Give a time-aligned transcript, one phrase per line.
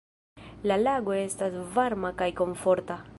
[0.71, 3.03] "La lago estas varma kaj komforta."